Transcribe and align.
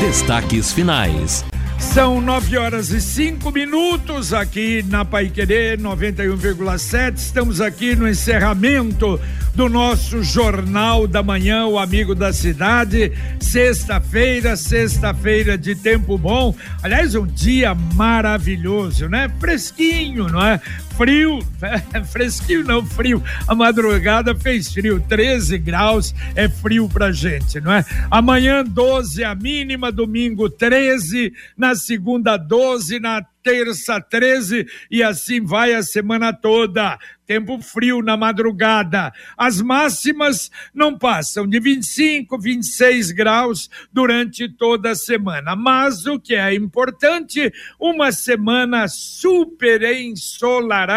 Destaques 0.00 0.72
finais. 0.72 1.44
São 1.78 2.20
nove 2.20 2.58
horas 2.58 2.90
e 2.90 3.00
cinco 3.00 3.52
minutos 3.52 4.32
aqui 4.32 4.84
na 4.88 5.04
Paiquerê 5.04 5.76
91,7. 5.76 7.16
Estamos 7.16 7.60
aqui 7.60 7.96
no 7.96 8.08
encerramento 8.08 9.20
do 9.54 9.68
nosso 9.68 10.22
Jornal 10.22 11.06
da 11.06 11.22
Manhã, 11.22 11.66
o 11.66 11.78
Amigo 11.78 12.14
da 12.14 12.32
Cidade. 12.32 13.12
Sexta-feira, 13.40 14.56
sexta-feira 14.56 15.56
de 15.56 15.74
tempo 15.74 16.16
bom. 16.18 16.54
Aliás, 16.82 17.14
um 17.14 17.26
dia 17.26 17.74
maravilhoso, 17.74 19.08
né? 19.08 19.28
Fresquinho, 19.40 20.28
não 20.28 20.44
é? 20.44 20.60
Frio, 21.00 21.38
fresquinho 22.12 22.62
não, 22.62 22.84
frio. 22.84 23.22
A 23.48 23.54
madrugada 23.54 24.34
fez 24.34 24.70
frio, 24.70 25.02
13 25.08 25.56
graus 25.56 26.14
é 26.36 26.46
frio 26.46 26.90
pra 26.90 27.10
gente, 27.10 27.58
não 27.58 27.72
é? 27.72 27.82
Amanhã 28.10 28.62
12 28.62 29.24
a 29.24 29.34
mínima, 29.34 29.90
domingo 29.90 30.50
13, 30.50 31.32
na 31.56 31.74
segunda 31.74 32.36
12, 32.36 33.00
na 33.00 33.24
terça 33.42 34.00
13 34.00 34.66
e 34.90 35.02
assim 35.02 35.44
vai 35.44 35.74
a 35.74 35.82
semana 35.82 36.32
toda. 36.32 36.98
Tempo 37.26 37.60
frio 37.60 38.02
na 38.02 38.16
madrugada. 38.16 39.12
As 39.38 39.60
máximas 39.60 40.50
não 40.74 40.98
passam 40.98 41.46
de 41.46 41.60
25, 41.60 42.36
26 42.36 43.12
graus 43.12 43.70
durante 43.92 44.48
toda 44.48 44.90
a 44.90 44.96
semana. 44.96 45.54
Mas 45.54 46.06
o 46.06 46.18
que 46.18 46.34
é 46.34 46.52
importante, 46.52 47.52
uma 47.78 48.10
semana 48.10 48.88
super 48.88 49.82
ensolarada, 49.82 50.89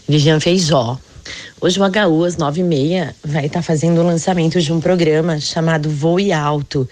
Vivian 0.08 0.40
Feijó. 0.40 0.98
Hoje 1.60 1.80
o 1.80 1.84
HU, 1.84 2.24
às 2.24 2.38
nove 2.38 2.62
e 2.62 2.64
meia, 2.64 3.16
vai 3.26 3.48
estar 3.48 3.60
tá 3.60 3.64
fazendo 3.64 4.00
o 4.00 4.04
lançamento 4.06 4.62
de 4.62 4.72
um 4.72 4.80
programa 4.80 5.40
chamado 5.40 5.90
Voe 5.90 6.32
Alto, 6.32 6.88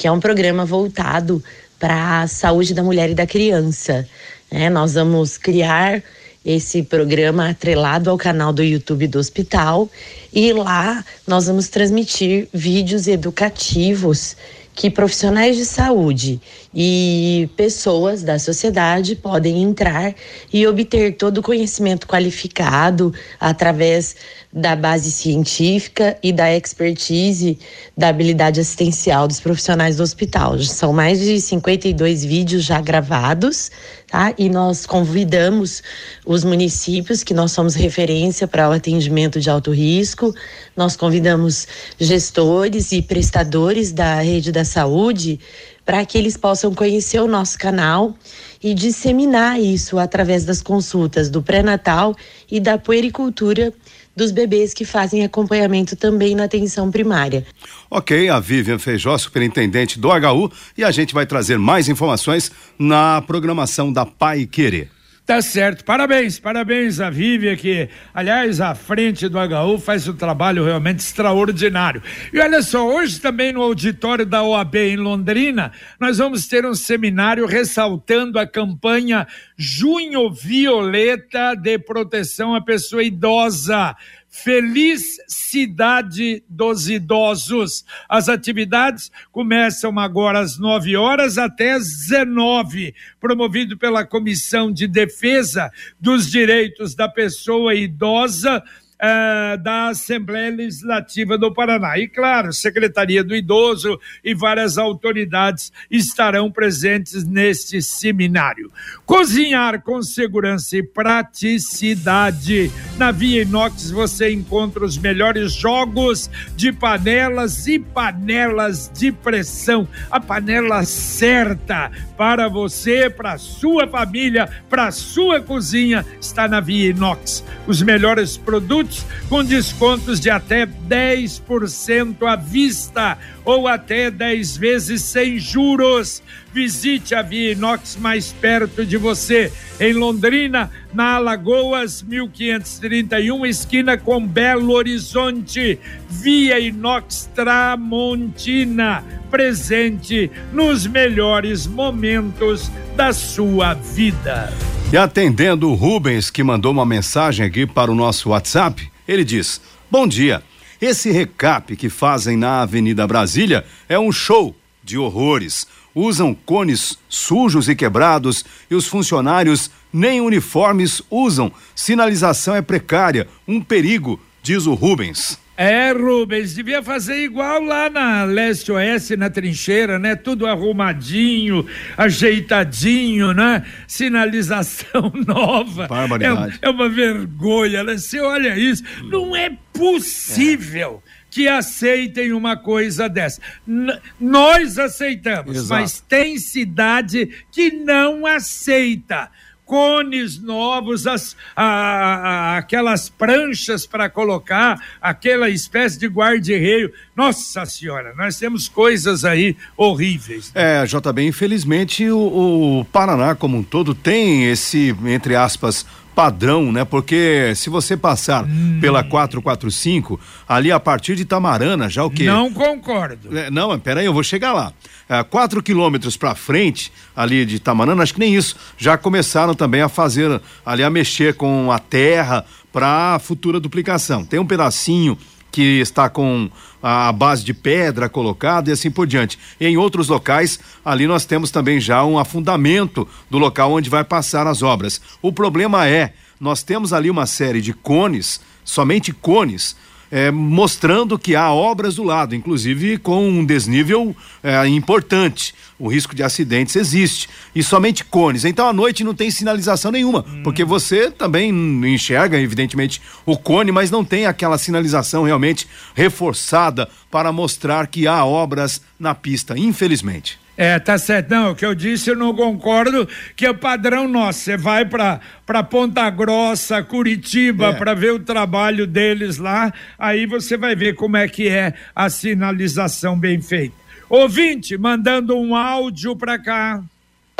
que 0.00 0.06
é 0.06 0.10
um 0.10 0.18
programa 0.18 0.64
voltado 0.64 1.44
para 1.78 2.22
a 2.22 2.26
saúde 2.26 2.72
da 2.72 2.82
mulher 2.82 3.10
e 3.10 3.14
da 3.14 3.26
criança. 3.26 4.08
É, 4.50 4.70
nós 4.70 4.94
vamos 4.94 5.36
criar 5.36 6.02
esse 6.42 6.82
programa 6.82 7.50
atrelado 7.50 8.08
ao 8.08 8.16
canal 8.16 8.50
do 8.50 8.62
YouTube 8.62 9.06
do 9.06 9.18
hospital 9.18 9.90
e 10.32 10.54
lá 10.54 11.04
nós 11.26 11.48
vamos 11.48 11.68
transmitir 11.68 12.48
vídeos 12.50 13.06
educativos 13.08 14.38
que 14.74 14.88
profissionais 14.88 15.58
de 15.58 15.66
saúde 15.66 16.40
e 16.74 17.48
pessoas 17.56 18.22
da 18.22 18.38
sociedade 18.38 19.16
podem 19.16 19.62
entrar 19.62 20.14
e 20.52 20.66
obter 20.66 21.16
todo 21.16 21.38
o 21.38 21.42
conhecimento 21.42 22.06
qualificado 22.06 23.12
através 23.40 24.14
da 24.52 24.74
base 24.74 25.12
científica 25.12 26.16
e 26.22 26.32
da 26.32 26.54
expertise 26.54 27.58
da 27.96 28.08
habilidade 28.08 28.60
assistencial 28.60 29.28
dos 29.28 29.40
profissionais 29.40 29.96
do 29.96 30.02
hospital. 30.02 30.58
São 30.60 30.92
mais 30.92 31.20
de 31.20 31.40
52 31.40 32.24
vídeos 32.24 32.64
já 32.64 32.80
gravados, 32.80 33.70
tá? 34.08 34.34
E 34.36 34.48
nós 34.48 34.86
convidamos 34.86 35.82
os 36.26 36.42
municípios 36.42 37.22
que 37.22 37.34
nós 37.34 37.52
somos 37.52 37.74
referência 37.74 38.46
para 38.48 38.68
o 38.68 38.72
atendimento 38.72 39.40
de 39.40 39.48
alto 39.48 39.72
risco, 39.72 40.34
nós 40.76 40.96
convidamos 40.96 41.66
gestores 41.98 42.90
e 42.90 43.02
prestadores 43.02 43.92
da 43.92 44.20
rede 44.20 44.50
da 44.50 44.64
saúde 44.64 45.38
para 45.84 46.04
que 46.04 46.16
eles 46.16 46.36
possam 46.36 46.74
conhecer 46.74 47.20
o 47.20 47.26
nosso 47.26 47.58
canal 47.58 48.14
e 48.62 48.74
disseminar 48.74 49.60
isso 49.60 49.98
através 49.98 50.44
das 50.44 50.62
consultas 50.62 51.30
do 51.30 51.42
pré-natal 51.42 52.14
e 52.50 52.60
da 52.60 52.78
puericultura 52.78 53.72
dos 54.14 54.30
bebês 54.30 54.74
que 54.74 54.84
fazem 54.84 55.24
acompanhamento 55.24 55.96
também 55.96 56.34
na 56.34 56.44
atenção 56.44 56.90
primária. 56.90 57.46
Ok, 57.90 58.28
a 58.28 58.38
Vivian 58.38 58.78
Feijó, 58.78 59.16
superintendente 59.16 59.98
do 59.98 60.08
HU, 60.08 60.52
e 60.76 60.84
a 60.84 60.90
gente 60.90 61.14
vai 61.14 61.24
trazer 61.24 61.58
mais 61.58 61.88
informações 61.88 62.52
na 62.78 63.22
programação 63.22 63.92
da 63.92 64.04
Pai 64.04 64.46
Querer. 64.46 64.90
Tá 65.30 65.40
certo. 65.40 65.84
Parabéns, 65.84 66.40
parabéns 66.40 66.98
a 66.98 67.08
Vivian, 67.08 67.54
que, 67.54 67.88
aliás, 68.12 68.60
à 68.60 68.74
frente 68.74 69.28
do 69.28 69.38
HU 69.38 69.78
faz 69.78 70.08
um 70.08 70.16
trabalho 70.16 70.64
realmente 70.64 70.98
extraordinário. 70.98 72.02
E 72.32 72.40
olha 72.40 72.60
só, 72.62 72.84
hoje 72.84 73.20
também 73.20 73.52
no 73.52 73.62
auditório 73.62 74.26
da 74.26 74.42
OAB 74.42 74.74
em 74.74 74.96
Londrina, 74.96 75.70
nós 76.00 76.18
vamos 76.18 76.48
ter 76.48 76.66
um 76.66 76.74
seminário 76.74 77.46
ressaltando 77.46 78.40
a 78.40 78.46
campanha 78.46 79.24
Junho 79.56 80.32
Violeta 80.32 81.54
de 81.54 81.78
Proteção 81.78 82.52
à 82.52 82.60
Pessoa 82.60 83.04
Idosa. 83.04 83.94
Feliz 84.30 85.16
Cidade 85.26 86.42
dos 86.48 86.88
Idosos. 86.88 87.84
As 88.08 88.28
atividades 88.28 89.10
começam 89.32 89.98
agora 89.98 90.38
às 90.38 90.56
9 90.56 90.96
horas 90.96 91.36
até 91.36 91.72
às 91.72 91.88
19, 92.08 92.94
promovido 93.18 93.76
pela 93.76 94.06
Comissão 94.06 94.72
de 94.72 94.86
Defesa 94.86 95.70
dos 96.00 96.30
Direitos 96.30 96.94
da 96.94 97.08
Pessoa 97.08 97.74
Idosa 97.74 98.62
uh, 99.00 99.56
da 99.62 99.88
Assembleia 99.88 100.50
Legislativa 100.50 101.38
do 101.38 101.52
Paraná. 101.52 101.98
E, 101.98 102.06
claro, 102.06 102.52
Secretaria 102.52 103.24
do 103.24 103.34
Idoso 103.34 103.98
e 104.22 104.34
várias 104.34 104.76
autoridades 104.76 105.72
estarão 105.90 106.50
presentes 106.50 107.24
neste 107.24 107.80
seminário. 107.80 108.70
Cozinhar 109.06 109.82
com 109.82 110.02
segurança 110.02 110.76
e 110.76 110.82
praticidade. 110.82 112.70
Na 112.98 113.10
Via 113.10 113.42
Inox 113.42 113.90
você 113.90 114.30
encontra 114.32 114.84
os 114.84 114.98
melhores 114.98 115.52
jogos 115.52 116.30
de 116.54 116.72
panelas 116.72 117.66
e 117.66 117.78
panelas 117.78 118.90
de 118.94 119.10
pressão. 119.10 119.88
A 120.10 120.20
panela 120.20 120.84
certa 120.84 121.90
para 122.16 122.48
você, 122.48 123.08
para 123.08 123.38
sua 123.38 123.86
família, 123.86 124.48
para 124.68 124.90
sua 124.90 125.40
cozinha 125.40 126.04
está 126.20 126.46
na 126.46 126.60
Via 126.60 126.90
Inox. 126.90 127.42
Os 127.66 127.80
melhores 127.82 128.36
produtos 128.36 128.89
produtos 128.90 129.06
com 129.28 129.44
descontos 129.44 130.18
de 130.18 130.28
até 130.28 130.66
10% 130.66 132.26
à 132.26 132.34
vista 132.34 133.16
ou 133.44 133.68
até 133.68 134.10
10 134.10 134.56
vezes 134.56 135.02
sem 135.02 135.38
juros. 135.38 136.22
Visite 136.52 137.14
a 137.14 137.22
Via 137.22 137.52
Inox 137.52 137.96
mais 137.96 138.32
perto 138.32 138.84
de 138.84 138.96
você, 138.96 139.52
em 139.78 139.92
Londrina, 139.92 140.68
na 140.92 141.14
Alagoas 141.14 142.02
1531, 142.02 143.46
esquina 143.46 143.96
com 143.96 144.26
Belo 144.26 144.72
Horizonte. 144.72 145.78
Via 146.08 146.58
Inox 146.58 147.30
Tramontina, 147.34 149.04
presente 149.30 150.28
nos 150.52 150.88
melhores 150.88 151.68
momentos 151.68 152.68
da 152.96 153.12
sua 153.12 153.74
vida. 153.74 154.52
E 154.92 154.96
atendendo 154.96 155.70
o 155.70 155.74
Rubens, 155.74 156.30
que 156.30 156.42
mandou 156.42 156.72
uma 156.72 156.84
mensagem 156.84 157.46
aqui 157.46 157.64
para 157.64 157.92
o 157.92 157.94
nosso 157.94 158.30
WhatsApp, 158.30 158.90
ele 159.06 159.22
diz: 159.22 159.60
Bom 159.88 160.04
dia. 160.04 160.42
Esse 160.80 161.12
recap 161.12 161.76
que 161.76 161.88
fazem 161.88 162.36
na 162.36 162.62
Avenida 162.62 163.06
Brasília 163.06 163.64
é 163.88 163.96
um 163.96 164.10
show 164.10 164.52
de 164.82 164.98
horrores. 164.98 165.64
Usam 165.94 166.34
cones 166.34 166.98
sujos 167.08 167.68
e 167.68 167.76
quebrados 167.76 168.44
e 168.68 168.74
os 168.74 168.88
funcionários 168.88 169.70
nem 169.92 170.20
uniformes 170.20 171.02
usam. 171.08 171.52
Sinalização 171.72 172.56
é 172.56 172.62
precária, 172.62 173.28
um 173.46 173.60
perigo, 173.60 174.18
diz 174.42 174.66
o 174.66 174.74
Rubens. 174.74 175.38
É, 175.62 175.92
Rubens, 175.92 176.54
devia 176.54 176.82
fazer 176.82 177.22
igual 177.22 177.62
lá 177.62 177.90
na 177.90 178.24
leste-oeste, 178.24 179.14
na 179.14 179.28
trincheira, 179.28 179.98
né? 179.98 180.16
Tudo 180.16 180.46
arrumadinho, 180.46 181.66
ajeitadinho, 181.98 183.34
né? 183.34 183.62
Sinalização 183.86 185.12
nova. 185.28 185.86
Barbaridade. 185.86 186.58
É, 186.62 186.66
é 186.66 186.70
uma 186.70 186.88
vergonha, 186.88 187.84
né? 187.84 187.98
Você 187.98 188.18
olha 188.20 188.56
isso, 188.56 188.82
não 189.02 189.36
é 189.36 189.54
possível. 189.70 191.02
É 191.06 191.20
que 191.30 191.46
aceitem 191.46 192.32
uma 192.32 192.56
coisa 192.56 193.06
dessa. 193.06 193.42
N 193.66 194.00
nós 194.18 194.78
aceitamos, 194.78 195.56
Exato. 195.56 195.80
mas 195.80 196.00
tem 196.00 196.38
cidade 196.38 197.44
que 197.52 197.70
não 197.70 198.26
aceita 198.26 199.30
cones 199.70 200.42
novos, 200.42 201.06
as, 201.06 201.36
a, 201.54 201.64
a, 201.64 202.58
aquelas 202.58 203.08
pranchas 203.08 203.86
para 203.86 204.10
colocar, 204.10 204.82
aquela 205.00 205.48
espécie 205.48 205.96
de 205.96 206.08
guarda-reio. 206.08 206.92
Nossa 207.14 207.64
Senhora, 207.64 208.12
nós 208.16 208.36
temos 208.36 208.68
coisas 208.68 209.24
aí 209.24 209.56
horríveis. 209.76 210.50
É, 210.56 210.84
JB, 210.84 211.24
infelizmente 211.24 212.10
o, 212.10 212.80
o 212.80 212.84
Paraná 212.86 213.36
como 213.36 213.58
um 213.58 213.62
todo 213.62 213.94
tem 213.94 214.50
esse, 214.50 214.92
entre 215.06 215.36
aspas, 215.36 215.86
padrão, 216.14 216.70
né? 216.72 216.84
Porque 216.84 217.52
se 217.54 217.70
você 217.70 217.96
passar 217.96 218.44
hum. 218.44 218.78
pela 218.80 219.02
445, 219.02 220.20
ali 220.48 220.70
a 220.70 220.80
partir 220.80 221.16
de 221.16 221.24
Tamarana, 221.24 221.88
já 221.88 222.04
o 222.04 222.10
quê? 222.10 222.24
Não 222.24 222.52
concordo. 222.52 223.36
É, 223.36 223.50
não, 223.50 223.78
peraí, 223.78 224.06
eu 224.06 224.12
vou 224.12 224.22
chegar 224.22 224.52
lá. 224.52 224.72
É, 225.08 225.22
quatro 225.22 225.62
quilômetros 225.62 226.16
para 226.16 226.34
frente, 226.34 226.92
ali 227.16 227.44
de 227.44 227.58
Tamarana, 227.58 228.02
acho 228.02 228.14
que 228.14 228.20
nem 228.20 228.34
isso, 228.34 228.56
já 228.78 228.96
começaram 228.96 229.54
também 229.54 229.82
a 229.82 229.88
fazer, 229.88 230.40
ali 230.64 230.82
a 230.82 230.90
mexer 230.90 231.34
com 231.34 231.72
a 231.72 231.78
terra 231.78 232.44
para 232.72 233.18
futura 233.18 233.58
duplicação. 233.58 234.24
Tem 234.24 234.38
um 234.38 234.46
pedacinho 234.46 235.18
que 235.50 235.80
está 235.80 236.08
com 236.08 236.50
a 236.82 237.12
base 237.12 237.44
de 237.44 237.52
pedra 237.52 238.08
colocada 238.08 238.70
e 238.70 238.72
assim 238.72 238.90
por 238.90 239.06
diante. 239.06 239.38
Em 239.60 239.76
outros 239.76 240.08
locais, 240.08 240.58
ali 240.84 241.06
nós 241.06 241.24
temos 241.24 241.50
também 241.50 241.80
já 241.80 242.04
um 242.04 242.18
afundamento 242.18 243.06
do 243.28 243.38
local 243.38 243.72
onde 243.72 243.90
vai 243.90 244.04
passar 244.04 244.46
as 244.46 244.62
obras. 244.62 245.00
O 245.20 245.32
problema 245.32 245.86
é, 245.86 246.14
nós 246.40 246.62
temos 246.62 246.92
ali 246.92 247.10
uma 247.10 247.26
série 247.26 247.60
de 247.60 247.72
cones, 247.72 248.40
somente 248.64 249.12
cones, 249.12 249.76
é, 250.10 250.30
mostrando 250.30 251.18
que 251.18 251.36
há 251.36 251.52
obras 251.52 251.94
do 251.94 252.02
lado, 252.02 252.34
inclusive 252.34 252.98
com 252.98 253.28
um 253.28 253.44
desnível 253.44 254.14
é, 254.42 254.66
importante. 254.66 255.54
O 255.78 255.88
risco 255.88 256.14
de 256.14 256.22
acidentes 256.22 256.76
existe. 256.76 257.28
E 257.54 257.62
somente 257.62 258.04
cones. 258.04 258.44
Então 258.44 258.68
à 258.68 258.72
noite 258.72 259.04
não 259.04 259.14
tem 259.14 259.30
sinalização 259.30 259.90
nenhuma, 259.90 260.24
hum. 260.28 260.42
porque 260.42 260.64
você 260.64 261.10
também 261.10 261.50
enxerga, 261.86 262.38
evidentemente, 262.38 263.00
o 263.24 263.36
cone, 263.36 263.72
mas 263.72 263.90
não 263.90 264.04
tem 264.04 264.26
aquela 264.26 264.58
sinalização 264.58 265.24
realmente 265.24 265.66
reforçada 265.94 266.88
para 267.10 267.32
mostrar 267.32 267.86
que 267.86 268.06
há 268.06 268.24
obras 268.24 268.82
na 268.98 269.14
pista, 269.14 269.58
infelizmente. 269.58 270.38
É, 270.60 270.78
tá 270.78 270.98
certo. 270.98 271.30
Não, 271.30 271.52
o 271.52 271.54
que 271.54 271.64
eu 271.64 271.74
disse 271.74 272.10
eu 272.10 272.14
não 272.14 272.34
concordo, 272.34 273.08
que 273.34 273.46
é 273.46 273.50
o 273.50 273.54
padrão 273.54 274.06
nosso. 274.06 274.40
Você 274.40 274.58
vai 274.58 274.84
para 274.84 275.18
para 275.46 275.62
Ponta 275.62 276.10
Grossa, 276.10 276.82
Curitiba, 276.82 277.68
é. 277.68 277.72
para 277.72 277.94
ver 277.94 278.12
o 278.12 278.18
trabalho 278.18 278.86
deles 278.86 279.38
lá, 279.38 279.72
aí 279.98 280.26
você 280.26 280.58
vai 280.58 280.76
ver 280.76 280.94
como 280.96 281.16
é 281.16 281.26
que 281.26 281.48
é 281.48 281.72
a 281.96 282.10
sinalização 282.10 283.18
bem 283.18 283.40
feita. 283.40 283.74
Ouvinte, 284.06 284.76
mandando 284.76 285.34
um 285.34 285.56
áudio 285.56 286.14
para 286.14 286.38
cá. 286.38 286.82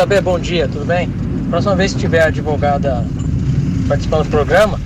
Saber, 0.00 0.22
bom 0.22 0.38
dia, 0.38 0.66
tudo 0.66 0.86
bem? 0.86 1.10
Próxima 1.50 1.76
vez 1.76 1.92
que 1.92 2.00
tiver 2.00 2.22
advogada 2.22 3.04
participando 3.86 4.24
do 4.24 4.30
programa, 4.30 4.80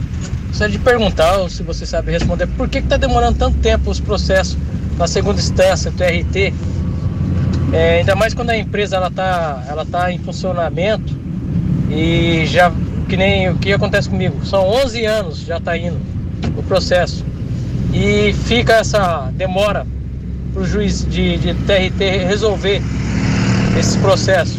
gostaria 0.48 0.76
de 0.76 0.84
perguntar, 0.84 1.36
ou 1.36 1.48
se 1.48 1.62
você 1.62 1.86
sabe 1.86 2.10
responder, 2.10 2.48
por 2.48 2.68
que 2.68 2.78
está 2.78 2.96
demorando 2.96 3.38
tanto 3.38 3.58
tempo 3.58 3.92
os 3.92 4.00
processos 4.00 4.58
na 4.98 5.06
segunda 5.06 5.38
instância, 5.38 5.92
TRT, 5.92 6.52
é, 7.74 7.98
ainda 7.98 8.14
mais 8.14 8.32
quando 8.32 8.50
a 8.50 8.56
empresa 8.56 8.94
ela 8.94 9.10
tá, 9.10 9.64
ela 9.68 9.84
tá 9.84 10.12
em 10.12 10.18
funcionamento 10.18 11.12
e 11.90 12.46
já 12.46 12.72
que 13.08 13.16
nem 13.16 13.50
o 13.50 13.58
que 13.58 13.72
acontece 13.72 14.08
comigo, 14.08 14.46
são 14.46 14.64
11 14.64 15.04
anos 15.04 15.38
já 15.40 15.58
está 15.58 15.76
indo 15.76 15.98
o 16.56 16.62
processo 16.62 17.24
e 17.92 18.32
fica 18.32 18.74
essa 18.74 19.28
demora 19.34 19.84
para 20.52 20.62
o 20.62 20.64
juiz 20.64 21.04
de, 21.04 21.36
de 21.36 21.52
TRT 21.52 22.24
resolver 22.28 22.80
esse 23.78 23.98
processo. 23.98 24.58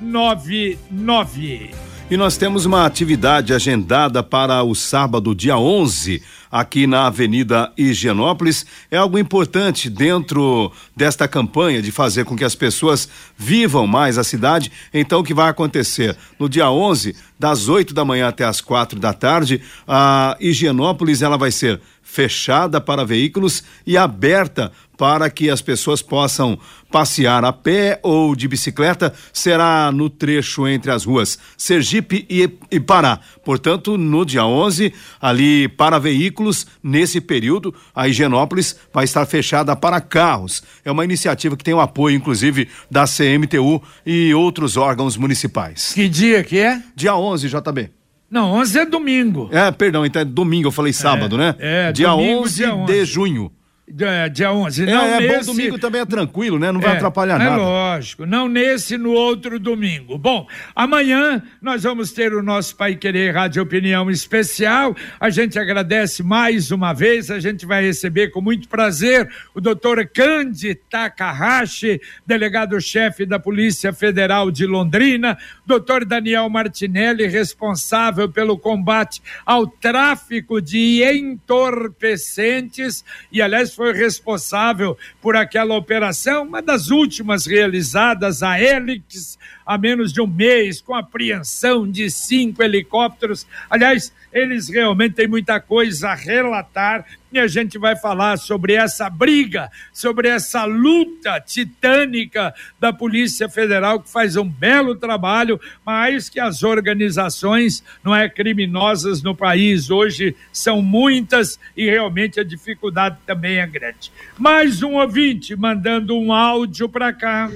99. 0.00 1.70
E 2.08 2.16
nós 2.16 2.36
temos 2.36 2.64
uma 2.64 2.86
atividade 2.86 3.52
agendada 3.52 4.22
para 4.22 4.62
o 4.62 4.76
sábado, 4.76 5.34
dia 5.34 5.58
11, 5.58 6.22
aqui 6.52 6.86
na 6.86 7.08
Avenida 7.08 7.72
Higienópolis. 7.76 8.64
É 8.92 8.96
algo 8.96 9.18
importante 9.18 9.90
dentro 9.90 10.70
desta 10.94 11.26
campanha 11.26 11.82
de 11.82 11.90
fazer 11.90 12.24
com 12.24 12.36
que 12.36 12.44
as 12.44 12.54
pessoas 12.54 13.08
vivam 13.36 13.88
mais 13.88 14.18
a 14.18 14.24
cidade. 14.24 14.70
Então, 14.94 15.18
o 15.18 15.24
que 15.24 15.34
vai 15.34 15.50
acontecer? 15.50 16.16
No 16.38 16.48
dia 16.48 16.70
11, 16.70 17.16
das 17.38 17.68
8 17.68 17.92
da 17.92 18.04
manhã 18.04 18.28
até 18.28 18.44
as 18.44 18.60
quatro 18.60 18.98
da 18.98 19.12
tarde, 19.12 19.60
a 19.86 20.36
Higienópolis 20.40 21.22
ela 21.22 21.36
vai 21.36 21.50
ser 21.50 21.80
fechada 22.02 22.80
para 22.80 23.04
veículos 23.04 23.64
e 23.86 23.96
aberta 23.96 24.72
para 24.96 25.28
que 25.28 25.50
as 25.50 25.60
pessoas 25.60 26.00
possam 26.00 26.58
passear 26.90 27.44
a 27.44 27.52
pé 27.52 28.00
ou 28.02 28.34
de 28.34 28.48
bicicleta 28.48 29.12
será 29.32 29.90
no 29.92 30.08
trecho 30.08 30.66
entre 30.66 30.90
as 30.90 31.04
ruas 31.04 31.38
Sergipe 31.56 32.24
e, 32.30 32.48
e 32.70 32.80
Pará. 32.80 33.20
Portanto, 33.44 33.98
no 33.98 34.24
dia 34.24 34.46
11, 34.46 34.94
ali 35.20 35.68
para 35.68 35.98
veículos, 35.98 36.66
nesse 36.82 37.20
período, 37.20 37.74
a 37.94 38.08
Higienópolis 38.08 38.76
vai 38.92 39.04
estar 39.04 39.26
fechada 39.26 39.76
para 39.76 40.00
carros. 40.00 40.62
É 40.84 40.90
uma 40.90 41.04
iniciativa 41.04 41.56
que 41.56 41.64
tem 41.64 41.74
o 41.74 41.80
apoio, 41.80 42.16
inclusive, 42.16 42.68
da 42.90 43.04
CMTU 43.04 43.82
e 44.06 44.32
outros 44.32 44.76
órgãos 44.76 45.16
municipais. 45.16 45.92
Que 45.92 46.08
dia 46.08 46.42
que 46.42 46.58
é? 46.58 46.80
Dia 46.94 47.16
11, 47.16 47.25
JB. 47.34 47.90
Não, 48.30 48.52
11 48.54 48.78
é 48.78 48.86
domingo. 48.86 49.48
É, 49.52 49.70
perdão, 49.70 50.04
então 50.04 50.20
é 50.20 50.24
domingo, 50.24 50.68
eu 50.68 50.72
falei 50.72 50.92
sábado, 50.92 51.36
é, 51.36 51.38
né? 51.38 51.54
É, 51.58 51.92
dia, 51.92 52.08
domingo, 52.08 52.42
11 52.42 52.54
dia 52.54 52.74
11 52.74 52.92
de 52.92 53.04
junho. 53.04 53.52
É, 54.00 54.28
dia 54.28 54.52
11. 54.52 54.82
É, 54.82 54.86
não 54.86 55.04
é 55.04 55.20
nesse... 55.20 55.46
bom 55.46 55.52
domingo 55.52 55.78
também 55.78 56.00
é 56.00 56.04
tranquilo, 56.04 56.58
né? 56.58 56.72
Não 56.72 56.80
vai 56.80 56.94
É, 56.94 56.96
atrapalhar 56.96 57.36
é 57.40 57.44
nada. 57.44 57.56
lógico, 57.56 58.26
não 58.26 58.48
nesse, 58.48 58.98
no 58.98 59.12
outro 59.12 59.60
domingo. 59.60 60.18
Bom, 60.18 60.48
amanhã 60.74 61.40
nós 61.62 61.84
vamos 61.84 62.10
ter 62.10 62.34
o 62.34 62.42
nosso 62.42 62.74
Pai 62.74 62.96
Querer 62.96 63.32
Rádio 63.32 63.62
Opinião 63.62 64.10
Especial. 64.10 64.92
A 65.20 65.30
gente 65.30 65.56
agradece 65.56 66.24
mais 66.24 66.72
uma 66.72 66.92
vez, 66.92 67.30
a 67.30 67.38
gente 67.38 67.64
vai 67.64 67.84
receber 67.84 68.30
com 68.30 68.40
muito 68.40 68.68
prazer 68.68 69.30
o 69.54 69.60
doutor 69.60 70.04
Kandi 70.08 70.74
Takahashi, 70.74 72.00
delegado-chefe 72.26 73.24
da 73.24 73.38
Polícia 73.38 73.92
Federal 73.92 74.50
de 74.50 74.66
Londrina, 74.66 75.38
doutor 75.64 76.04
Daniel 76.04 76.50
Martinelli, 76.50 77.28
responsável 77.28 78.28
pelo 78.28 78.58
combate 78.58 79.22
ao 79.44 79.64
tráfico 79.64 80.60
de 80.60 81.04
entorpecentes 81.04 83.04
e, 83.30 83.40
aliás, 83.40 83.75
foi 83.76 83.92
responsável 83.92 84.96
por 85.20 85.36
aquela 85.36 85.76
operação, 85.76 86.44
uma 86.44 86.62
das 86.62 86.88
últimas 86.88 87.44
realizadas, 87.44 88.42
a 88.42 88.58
Helix, 88.58 89.38
há 89.66 89.76
menos 89.76 90.12
de 90.12 90.20
um 90.20 90.26
mês, 90.26 90.80
com 90.80 90.94
apreensão 90.94 91.90
de 91.90 92.08
cinco 92.08 92.62
helicópteros. 92.62 93.46
Aliás, 93.68 94.12
eles 94.32 94.68
realmente 94.68 95.14
têm 95.14 95.26
muita 95.26 95.60
coisa 95.60 96.10
a 96.10 96.14
relatar 96.14 97.04
e 97.32 97.38
a 97.38 97.46
gente 97.46 97.76
vai 97.76 97.96
falar 97.96 98.38
sobre 98.38 98.74
essa 98.74 99.10
briga, 99.10 99.70
sobre 99.92 100.28
essa 100.28 100.64
luta 100.64 101.40
titânica 101.40 102.54
da 102.80 102.92
Polícia 102.92 103.48
Federal, 103.48 104.00
que 104.00 104.10
faz 104.10 104.36
um 104.36 104.48
belo 104.48 104.94
trabalho, 104.94 105.60
mas 105.84 106.28
que 106.28 106.40
as 106.40 106.62
organizações 106.62 107.82
não 108.02 108.14
é 108.14 108.28
criminosas 108.28 109.22
no 109.22 109.34
país 109.34 109.90
hoje 109.90 110.34
são 110.52 110.80
muitas 110.80 111.58
e 111.76 111.84
realmente 111.90 112.40
a 112.40 112.44
dificuldade 112.44 113.18
também 113.26 113.58
é 113.58 113.66
grande. 113.66 114.10
Mais 114.38 114.82
um 114.82 114.94
ouvinte 114.94 115.56
mandando 115.56 116.16
um 116.16 116.32
áudio 116.32 116.88
para 116.88 117.12
cá. 117.12 117.50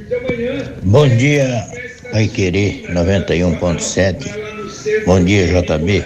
Bom 0.83 1.09
dia, 1.09 1.65
Pai 2.09 2.29
Querer 2.29 2.87
91.7. 2.89 5.05
Bom 5.05 5.23
dia, 5.23 5.47
JB. 5.47 6.05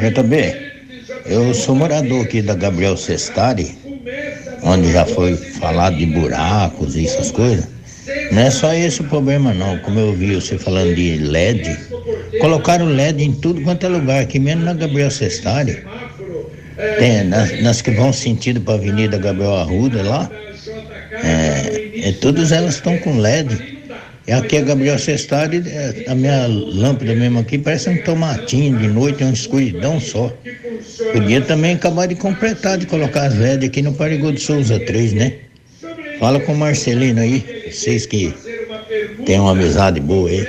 JB, 0.00 0.54
eu 1.26 1.52
sou 1.52 1.74
morador 1.74 2.24
aqui 2.24 2.40
da 2.40 2.54
Gabriel 2.54 2.96
Sestari, 2.96 3.76
onde 4.62 4.90
já 4.90 5.04
foi 5.04 5.36
falado 5.36 5.96
de 5.96 6.06
buracos 6.06 6.96
e 6.96 7.06
essas 7.06 7.30
coisas. 7.30 7.68
Não 8.32 8.42
é 8.42 8.50
só 8.50 8.72
esse 8.72 9.02
o 9.02 9.04
problema 9.04 9.52
não, 9.52 9.78
como 9.78 10.00
eu 10.00 10.12
vi 10.12 10.34
você 10.34 10.58
falando 10.58 10.94
de 10.94 11.18
LED. 11.18 11.78
Colocaram 12.40 12.86
LED 12.86 13.22
em 13.22 13.32
tudo 13.32 13.60
quanto 13.62 13.86
é 13.86 13.88
lugar, 13.88 14.22
aqui 14.22 14.38
mesmo 14.38 14.64
na 14.64 14.72
Gabriel 14.72 15.10
Sestari. 15.10 15.84
Tem, 16.98 17.24
nas, 17.24 17.62
nas 17.62 17.82
que 17.82 17.90
vão 17.90 18.12
sentido 18.12 18.60
para 18.60 18.74
a 18.74 18.76
Avenida 18.78 19.18
Gabriel 19.18 19.56
Arruda 19.56 20.02
lá. 20.02 20.30
É, 21.22 22.08
é, 22.08 22.12
todas 22.20 22.52
elas 22.52 22.76
estão 22.76 22.96
com 22.98 23.18
LED. 23.18 23.69
E 24.30 24.32
aqui 24.32 24.58
a 24.58 24.60
Gabriel 24.60 24.96
Sestari, 24.96 25.60
é, 25.66 26.04
a 26.06 26.14
minha 26.14 26.46
lâmpada 26.46 27.16
mesmo 27.16 27.40
aqui 27.40 27.58
parece 27.58 27.90
um 27.90 28.00
tomatinho 28.04 28.78
de 28.78 28.86
noite, 28.86 29.24
é 29.24 29.26
uma 29.26 29.34
escuridão 29.34 29.98
só. 29.98 30.32
Podia 31.12 31.40
também 31.40 31.74
acabar 31.74 32.06
de 32.06 32.14
completar, 32.14 32.78
de 32.78 32.86
colocar 32.86 33.24
as 33.24 33.36
LED 33.36 33.66
aqui 33.66 33.82
no 33.82 33.92
Parigô 33.92 34.30
de 34.30 34.38
Souza 34.38 34.78
3, 34.78 35.14
né? 35.14 35.32
Fala 36.20 36.38
com 36.38 36.52
o 36.52 36.56
Marcelino 36.56 37.20
aí, 37.20 37.44
vocês 37.72 38.06
que 38.06 38.32
têm 39.26 39.40
uma 39.40 39.50
amizade 39.50 39.98
boa 39.98 40.30
aí. 40.30 40.46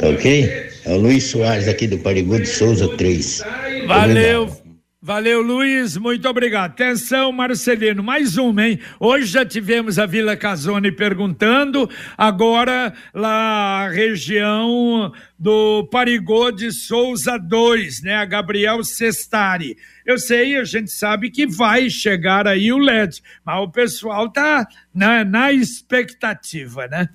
Tá 0.00 0.08
ok? 0.08 0.50
É 0.84 0.90
o 0.92 0.96
Luiz 0.96 1.22
Soares 1.22 1.68
aqui 1.68 1.86
do 1.86 1.98
Parigô 1.98 2.36
de 2.36 2.48
Souza 2.48 2.88
3. 2.96 3.44
Valeu. 3.86 4.57
Valeu, 5.08 5.40
Luiz, 5.40 5.96
muito 5.96 6.28
obrigado. 6.28 6.72
Atenção, 6.72 7.32
Marcelino, 7.32 8.02
mais 8.02 8.36
uma, 8.36 8.68
hein? 8.68 8.78
Hoje 9.00 9.24
já 9.24 9.42
tivemos 9.42 9.98
a 9.98 10.04
Vila 10.04 10.36
Casone 10.36 10.92
perguntando, 10.92 11.88
agora 12.14 12.92
lá 13.14 13.88
região 13.88 15.10
do 15.38 15.88
Parigô 15.90 16.50
de 16.50 16.70
Souza 16.70 17.38
2, 17.38 18.02
né? 18.02 18.16
A 18.16 18.26
Gabriel 18.26 18.84
Sestari. 18.84 19.78
Eu 20.04 20.18
sei, 20.18 20.58
a 20.58 20.64
gente 20.64 20.90
sabe 20.90 21.30
que 21.30 21.46
vai 21.46 21.88
chegar 21.88 22.46
aí 22.46 22.70
o 22.70 22.76
LED, 22.76 23.22
mas 23.42 23.60
o 23.62 23.68
pessoal 23.70 24.30
tá 24.30 24.66
na, 24.94 25.24
na 25.24 25.50
expectativa, 25.50 26.86
né? 26.86 27.08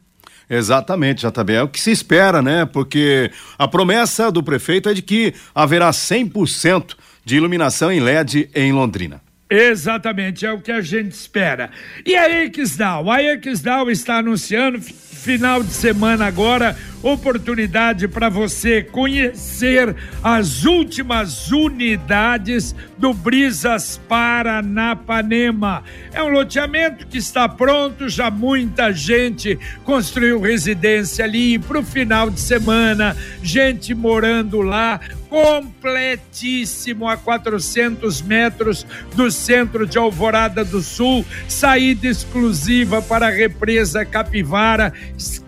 Exatamente, 0.49 1.27
JB. 1.27 1.53
É 1.53 1.61
o 1.61 1.69
que 1.69 1.79
se 1.79 1.91
espera, 1.91 2.41
né? 2.41 2.65
Porque 2.65 3.31
a 3.55 3.67
promessa 3.67 4.31
do 4.31 4.41
prefeito 4.41 4.89
é 4.89 4.95
de 4.95 5.03
que 5.03 5.35
haverá 5.53 5.91
100% 5.91 6.95
de 7.25 7.35
iluminação 7.35 7.91
em 7.91 7.99
LED 7.99 8.49
em 8.53 8.71
Londrina. 8.71 9.21
Exatamente, 9.49 10.45
é 10.45 10.51
o 10.51 10.61
que 10.61 10.71
a 10.71 10.81
gente 10.81 11.11
espera. 11.11 11.69
E 12.05 12.15
a 12.15 12.43
Exdal? 12.45 13.11
A 13.11 13.21
Exdal 13.21 13.91
está 13.91 14.17
anunciando 14.17 14.79
final 15.23 15.63
de 15.63 15.71
semana 15.71 16.25
agora, 16.25 16.75
oportunidade 17.01 18.09
para 18.09 18.27
você 18.27 18.83
conhecer 18.83 19.95
as 20.21 20.65
últimas 20.65 21.49
unidades 21.49 22.75
do 22.97 23.13
Brisas 23.13 23.99
Paranapanema. 24.07 25.83
É 26.13 26.21
um 26.21 26.27
loteamento 26.27 27.07
que 27.07 27.17
está 27.17 27.47
pronto, 27.47 28.09
já 28.09 28.29
muita 28.29 28.91
gente 28.91 29.57
construiu 29.85 30.41
residência 30.41 31.23
ali 31.23 31.57
para 31.57 31.79
o 31.79 31.83
final 31.83 32.29
de 32.29 32.39
semana, 32.39 33.15
gente 33.41 33.93
morando 33.93 34.61
lá, 34.61 34.99
completíssimo 35.33 37.09
a 37.09 37.17
400 37.17 38.21
metros 38.21 38.85
do 39.15 39.31
centro 39.31 39.87
de 39.87 39.97
Alvorada 39.97 40.63
do 40.63 40.79
Sul, 40.79 41.25
saída 41.47 42.07
exclusiva 42.07 43.01
para 43.01 43.25
a 43.25 43.31
represa 43.31 44.05
Capivara, 44.05 44.93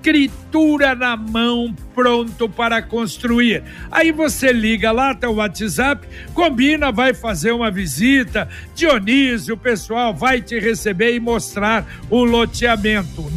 Good 0.05 0.15
eat. 0.17 0.44
Escritura 0.55 0.95
na 0.95 1.17
mão, 1.17 1.75
pronto 1.93 2.47
para 2.47 2.81
construir. 2.81 3.61
Aí 3.91 4.13
você 4.13 4.53
liga 4.53 4.89
lá, 4.91 5.13
tá 5.13 5.29
o 5.29 5.35
WhatsApp, 5.35 6.07
combina, 6.33 6.93
vai 6.93 7.13
fazer 7.13 7.51
uma 7.51 7.69
visita, 7.69 8.47
Dionísio, 8.73 9.55
o 9.55 9.57
pessoal 9.57 10.13
vai 10.13 10.41
te 10.41 10.57
receber 10.57 11.13
e 11.13 11.19
mostrar 11.19 11.85
o 12.09 12.23
loteamento. 12.23 13.29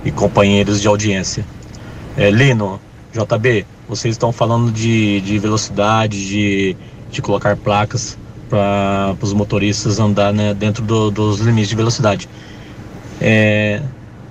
e 0.05 0.11
companheiros 0.11 0.81
de 0.81 0.89
audiência. 0.89 1.45
É, 2.17 2.31
Lino, 2.31 2.81
JB, 3.13 3.67
vocês 3.87 4.15
estão 4.15 4.33
falando 4.33 4.73
de, 4.73 5.21
de 5.21 5.39
velocidade, 5.39 6.27
de, 6.27 6.77
de 7.11 7.21
colocar 7.21 7.57
placas 7.57 8.19
para 8.49 9.15
os 9.21 9.35
motoristas 9.35 9.99
andar 9.99 10.33
né, 10.33 10.55
dentro 10.55 10.83
do, 10.83 11.11
dos 11.11 11.41
limites 11.41 11.69
de 11.69 11.77
velocidade. 11.77 12.29
É, 13.21 13.83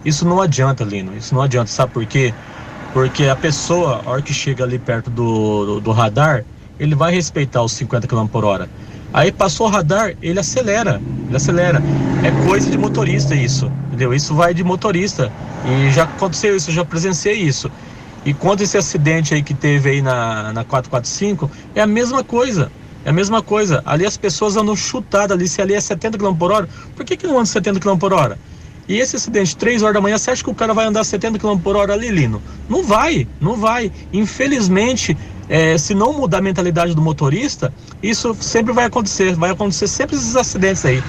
isso 0.04 0.26
não 0.28 0.42
adianta, 0.42 0.84
Lino, 0.84 1.16
isso 1.16 1.36
não 1.36 1.44
adianta, 1.44 1.70
sabe 1.70 1.94
por 1.94 2.06
quê? 2.08 2.34
Porque 2.92 3.26
a 3.26 3.36
pessoa, 3.36 4.02
a 4.04 4.10
hora 4.10 4.22
que 4.22 4.34
chega 4.34 4.64
ali 4.64 4.80
perto 4.80 5.12
do, 5.12 5.66
do, 5.66 5.80
do 5.80 5.92
radar, 5.92 6.44
ele 6.80 6.96
vai 6.96 7.14
respeitar 7.14 7.62
os 7.62 7.74
50 7.74 8.08
km 8.08 8.26
por 8.26 8.44
hora. 8.44 8.68
Aí 9.14 9.32
passou 9.32 9.68
o 9.68 9.70
radar, 9.70 10.16
ele 10.22 10.40
acelera, 10.40 11.00
ele 11.28 11.38
acelera. 11.38 11.82
É 12.24 12.48
coisa 12.48 12.70
de 12.70 12.78
motorista 12.78 13.36
isso, 13.36 13.72
entendeu? 13.88 14.14
Isso 14.14 14.34
vai 14.34 14.54
de 14.54 14.64
motorista. 14.64 15.32
E 15.66 15.92
já 15.92 16.04
aconteceu 16.04 16.56
isso, 16.56 16.72
já 16.72 16.84
presenciei 16.84 17.36
isso. 17.36 17.72
E 18.26 18.34
quanto 18.34 18.64
esse 18.64 18.78
acidente 18.78 19.34
aí 19.34 19.44
que 19.44 19.54
teve 19.54 19.90
aí 19.90 20.02
na, 20.02 20.52
na 20.52 20.64
445, 20.64 21.52
é 21.76 21.82
a 21.82 21.88
mesma 21.88 22.24
coisa. 22.24 22.72
É 23.06 23.10
a 23.10 23.14
mesma 23.14 23.42
coisa. 23.42 23.84
Ali 23.86 24.06
as 24.06 24.18
pessoas 24.18 24.56
andam 24.56 24.76
chutadas 24.76 25.38
ali. 25.38 25.48
Se 25.48 25.62
ali 25.62 25.74
é 25.74 25.82
70 25.82 26.18
km 26.18 26.34
por 26.34 26.52
hora, 26.52 26.70
por 26.96 27.06
que, 27.06 27.16
que 27.16 27.28
não 27.28 27.38
anda 27.38 27.46
70 27.46 27.80
km 27.80 27.98
por 27.98 28.14
hora? 28.14 28.40
E 28.88 28.98
esse 28.98 29.16
acidente, 29.16 29.56
3 29.56 29.82
horas 29.82 29.94
da 29.94 30.02
manhã, 30.02 30.18
você 30.18 30.32
acha 30.32 30.44
que 30.44 30.50
o 30.50 30.56
cara 30.56 30.74
vai 30.74 30.86
andar 30.86 31.04
70 31.04 31.40
km 31.40 31.58
por 31.58 31.76
hora 31.76 31.94
ali, 31.94 32.10
Lino? 32.10 32.42
Não 32.68 32.84
vai, 32.84 33.28
não 33.40 33.56
vai. 33.56 33.92
Infelizmente, 34.12 35.18
é, 35.54 35.78
se 35.78 35.94
não 35.94 36.12
mudar 36.14 36.40
a 36.40 36.42
mentalidade 36.42 36.96
do 36.96 37.02
motorista, 37.02 37.72
isso 38.02 38.36
sempre 38.42 38.74
vai 38.74 38.86
acontecer. 38.86 39.36
Vai 39.36 39.52
acontecer 39.52 39.88
sempre 39.88 40.16
esses 40.16 40.36
acidentes 40.36 40.84
aí. 40.84 41.04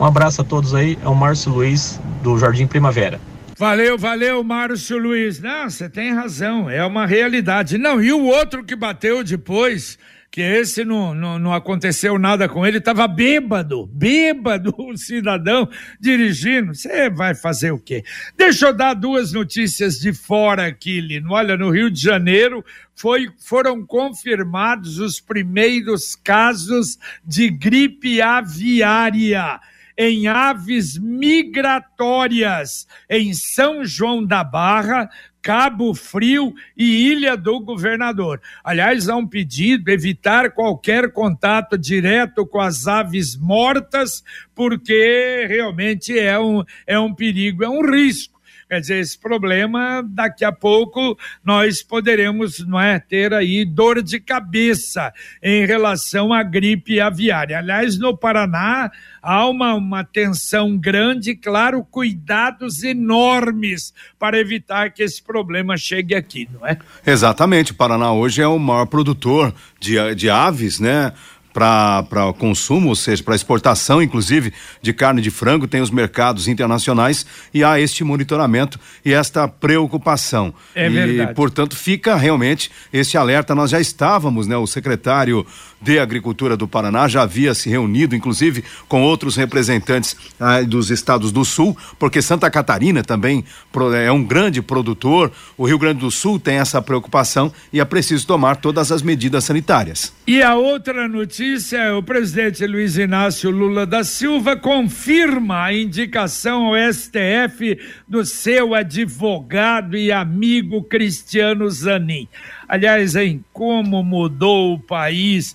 Um 0.00 0.04
abraço 0.06 0.40
a 0.40 0.44
todos 0.44 0.74
aí. 0.74 0.98
É 1.04 1.08
o 1.08 1.14
Márcio 1.14 1.52
Luiz, 1.52 2.00
do 2.22 2.38
Jardim 2.38 2.66
Primavera. 2.66 3.20
Valeu, 3.58 3.98
valeu, 3.98 4.42
Márcio 4.42 4.96
Luiz. 4.96 5.40
Não, 5.40 5.68
você 5.68 5.90
tem 5.90 6.14
razão, 6.14 6.70
é 6.70 6.82
uma 6.82 7.04
realidade. 7.04 7.76
Não, 7.76 8.02
e 8.02 8.10
o 8.14 8.24
outro 8.24 8.64
que 8.64 8.74
bateu 8.74 9.22
depois, 9.22 9.98
que 10.32 10.40
esse 10.40 10.82
não, 10.82 11.14
não, 11.14 11.38
não 11.38 11.52
aconteceu 11.52 12.18
nada 12.18 12.48
com 12.48 12.66
ele, 12.66 12.78
estava 12.78 13.06
bêbado, 13.06 13.86
bêbado 13.86 14.74
o 14.80 14.96
cidadão 14.96 15.68
dirigindo. 16.00 16.74
Você 16.74 17.10
vai 17.10 17.34
fazer 17.34 17.70
o 17.70 17.78
quê? 17.78 18.02
Deixa 18.34 18.68
eu 18.68 18.72
dar 18.72 18.94
duas 18.94 19.34
notícias 19.34 19.98
de 19.98 20.14
fora 20.14 20.66
aqui, 20.66 21.02
Lino. 21.02 21.32
Olha, 21.32 21.54
no 21.54 21.68
Rio 21.68 21.90
de 21.90 22.00
Janeiro 22.00 22.64
foi, 22.94 23.30
foram 23.46 23.84
confirmados 23.84 24.98
os 24.98 25.20
primeiros 25.20 26.16
casos 26.16 26.98
de 27.22 27.50
gripe 27.50 28.22
aviária 28.22 29.60
em 29.98 30.28
aves 30.28 30.96
migratórias 30.96 32.86
em 33.08 33.34
São 33.34 33.84
João 33.84 34.24
da 34.24 34.42
Barra, 34.42 35.10
Cabo 35.42 35.92
Frio 35.92 36.54
e 36.76 37.10
Ilha 37.10 37.36
do 37.36 37.58
Governador. 37.58 38.40
Aliás, 38.62 39.08
há 39.08 39.16
um 39.16 39.26
pedido 39.26 39.90
evitar 39.90 40.52
qualquer 40.52 41.12
contato 41.12 41.76
direto 41.76 42.46
com 42.46 42.60
as 42.60 42.86
aves 42.86 43.36
mortas, 43.36 44.22
porque 44.54 45.44
realmente 45.48 46.16
é 46.16 46.38
um, 46.38 46.62
é 46.86 46.98
um 46.98 47.12
perigo, 47.12 47.64
é 47.64 47.68
um 47.68 47.84
risco. 47.84 48.31
Quer 48.72 48.80
dizer, 48.80 49.00
esse 49.00 49.18
problema, 49.18 50.02
daqui 50.02 50.46
a 50.46 50.50
pouco 50.50 51.18
nós 51.44 51.82
poderemos 51.82 52.66
não 52.66 52.80
é, 52.80 52.98
ter 52.98 53.34
aí 53.34 53.66
dor 53.66 54.02
de 54.02 54.18
cabeça 54.18 55.12
em 55.42 55.66
relação 55.66 56.32
à 56.32 56.42
gripe 56.42 56.98
aviária. 56.98 57.58
Aliás, 57.58 57.98
no 57.98 58.16
Paraná 58.16 58.90
há 59.22 59.46
uma, 59.46 59.74
uma 59.74 60.02
tensão 60.02 60.74
grande, 60.78 61.34
claro, 61.34 61.84
cuidados 61.84 62.82
enormes 62.82 63.92
para 64.18 64.38
evitar 64.38 64.90
que 64.90 65.02
esse 65.02 65.22
problema 65.22 65.76
chegue 65.76 66.14
aqui, 66.14 66.48
não 66.50 66.66
é? 66.66 66.78
Exatamente. 67.06 67.72
O 67.72 67.74
Paraná 67.74 68.10
hoje 68.14 68.40
é 68.40 68.48
o 68.48 68.58
maior 68.58 68.86
produtor 68.86 69.54
de, 69.78 70.14
de 70.14 70.30
aves, 70.30 70.80
né? 70.80 71.12
Para 71.52 72.32
consumo, 72.38 72.88
ou 72.88 72.96
seja, 72.96 73.22
para 73.22 73.34
exportação, 73.34 74.02
inclusive, 74.02 74.52
de 74.80 74.92
carne 74.92 75.20
de 75.20 75.30
frango, 75.30 75.68
tem 75.68 75.80
os 75.80 75.90
mercados 75.90 76.48
internacionais 76.48 77.26
e 77.52 77.62
há 77.62 77.78
este 77.78 78.02
monitoramento 78.02 78.78
e 79.04 79.12
esta 79.12 79.46
preocupação. 79.46 80.54
É 80.74 80.86
e, 80.86 80.90
verdade. 80.90 81.34
portanto, 81.34 81.76
fica 81.76 82.16
realmente 82.16 82.70
este 82.92 83.16
alerta. 83.16 83.54
Nós 83.54 83.70
já 83.70 83.80
estávamos, 83.80 84.46
né? 84.46 84.56
O 84.56 84.66
secretário 84.66 85.46
de 85.82 85.98
Agricultura 85.98 86.56
do 86.56 86.68
Paraná 86.68 87.08
já 87.08 87.22
havia 87.22 87.54
se 87.54 87.68
reunido, 87.68 88.14
inclusive, 88.14 88.64
com 88.88 89.02
outros 89.02 89.36
representantes 89.36 90.16
ah, 90.38 90.62
dos 90.62 90.90
estados 90.90 91.32
do 91.32 91.44
Sul, 91.44 91.76
porque 91.98 92.22
Santa 92.22 92.50
Catarina 92.50 93.02
também 93.02 93.44
é 93.96 94.12
um 94.12 94.22
grande 94.22 94.62
produtor, 94.62 95.32
o 95.56 95.66
Rio 95.66 95.78
Grande 95.78 96.00
do 96.00 96.10
Sul 96.10 96.38
tem 96.38 96.56
essa 96.56 96.80
preocupação 96.80 97.52
e 97.72 97.80
é 97.80 97.84
preciso 97.84 98.26
tomar 98.26 98.56
todas 98.56 98.92
as 98.92 99.02
medidas 99.02 99.44
sanitárias. 99.44 100.12
E 100.26 100.42
a 100.42 100.54
outra 100.54 101.08
notícia 101.08 101.78
é 101.78 101.92
o 101.92 102.02
presidente 102.02 102.64
Luiz 102.66 102.96
Inácio 102.96 103.50
Lula 103.50 103.84
da 103.84 104.04
Silva 104.04 104.56
confirma 104.56 105.64
a 105.64 105.74
indicação 105.74 106.66
ao 106.66 106.92
STF 106.92 107.78
do 108.06 108.24
seu 108.24 108.74
advogado 108.74 109.96
e 109.96 110.12
amigo 110.12 110.82
Cristiano 110.84 111.68
Zanin. 111.68 112.28
Aliás, 112.72 113.14
em 113.16 113.44
como 113.52 114.02
mudou 114.02 114.72
o 114.72 114.80
país, 114.80 115.54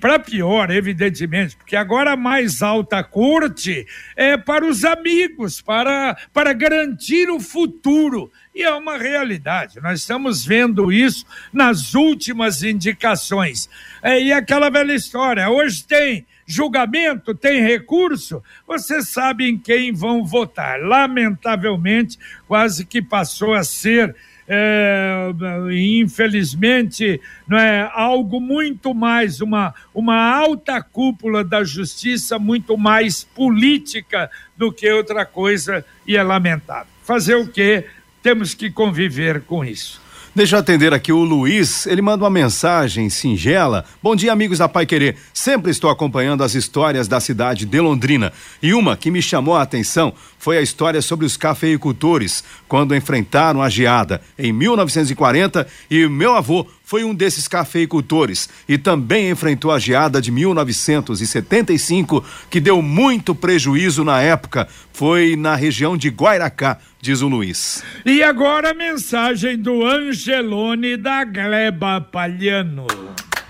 para 0.00 0.16
pior, 0.16 0.70
evidentemente, 0.70 1.56
porque 1.56 1.74
agora 1.74 2.12
a 2.12 2.16
mais 2.16 2.62
alta 2.62 3.02
corte 3.02 3.84
é 4.14 4.36
para 4.36 4.64
os 4.64 4.84
amigos, 4.84 5.60
para, 5.60 6.16
para 6.32 6.52
garantir 6.52 7.28
o 7.28 7.40
futuro. 7.40 8.30
E 8.54 8.62
é 8.62 8.72
uma 8.72 8.96
realidade, 8.96 9.80
nós 9.80 9.98
estamos 9.98 10.44
vendo 10.44 10.92
isso 10.92 11.26
nas 11.52 11.94
últimas 11.94 12.62
indicações. 12.62 13.68
É, 14.00 14.22
e 14.22 14.32
aquela 14.32 14.70
velha 14.70 14.94
história, 14.94 15.50
hoje 15.50 15.82
tem 15.82 16.24
julgamento, 16.46 17.34
tem 17.34 17.60
recurso, 17.60 18.40
vocês 18.64 19.08
sabem 19.08 19.58
quem 19.58 19.92
vão 19.92 20.24
votar. 20.24 20.80
Lamentavelmente, 20.80 22.16
quase 22.46 22.86
que 22.86 23.02
passou 23.02 23.52
a 23.52 23.64
ser 23.64 24.14
é, 24.52 25.30
infelizmente, 25.72 27.20
não 27.46 27.56
é 27.56 27.88
algo 27.94 28.40
muito 28.40 28.92
mais, 28.92 29.40
uma, 29.40 29.72
uma 29.94 30.16
alta 30.16 30.82
cúpula 30.82 31.44
da 31.44 31.62
justiça, 31.62 32.36
muito 32.36 32.76
mais 32.76 33.22
política 33.22 34.28
do 34.56 34.72
que 34.72 34.90
outra 34.90 35.24
coisa, 35.24 35.84
e 36.04 36.16
é 36.16 36.22
lamentável. 36.24 36.90
Fazer 37.04 37.36
o 37.36 37.46
quê? 37.46 37.86
Temos 38.24 38.52
que 38.52 38.72
conviver 38.72 39.42
com 39.42 39.64
isso. 39.64 40.02
Deixa 40.32 40.54
eu 40.54 40.60
atender 40.60 40.94
aqui 40.94 41.12
o 41.12 41.24
Luiz. 41.24 41.86
Ele 41.86 42.00
manda 42.00 42.22
uma 42.22 42.30
mensagem 42.30 43.10
singela. 43.10 43.84
Bom 44.00 44.14
dia, 44.14 44.32
amigos 44.32 44.58
da 44.58 44.68
Pai 44.68 44.86
Querer. 44.86 45.16
Sempre 45.34 45.72
estou 45.72 45.90
acompanhando 45.90 46.44
as 46.44 46.54
histórias 46.54 47.08
da 47.08 47.18
cidade 47.18 47.66
de 47.66 47.80
Londrina. 47.80 48.32
E 48.62 48.72
uma 48.72 48.96
que 48.96 49.10
me 49.10 49.20
chamou 49.20 49.56
a 49.56 49.62
atenção 49.62 50.12
foi 50.38 50.56
a 50.56 50.62
história 50.62 51.02
sobre 51.02 51.26
os 51.26 51.36
cafeicultores, 51.36 52.44
quando 52.68 52.94
enfrentaram 52.94 53.60
a 53.60 53.68
geada 53.68 54.22
em 54.38 54.52
1940 54.52 55.66
e 55.90 56.06
meu 56.06 56.36
avô 56.36 56.64
foi 56.90 57.04
um 57.04 57.14
desses 57.14 57.46
cafeicultores 57.46 58.48
e 58.68 58.76
também 58.76 59.30
enfrentou 59.30 59.70
a 59.70 59.78
geada 59.78 60.20
de 60.20 60.32
1975, 60.32 62.24
que 62.50 62.58
deu 62.58 62.82
muito 62.82 63.32
prejuízo 63.32 64.02
na 64.02 64.20
época. 64.20 64.66
Foi 64.92 65.36
na 65.36 65.54
região 65.54 65.96
de 65.96 66.08
Guairacá, 66.08 66.78
diz 67.00 67.20
o 67.20 67.28
Luiz. 67.28 67.84
E 68.04 68.24
agora 68.24 68.72
a 68.72 68.74
mensagem 68.74 69.56
do 69.56 69.86
Angelone 69.86 70.96
da 70.96 71.22
Gleba 71.22 72.00
Palhano. 72.00 72.88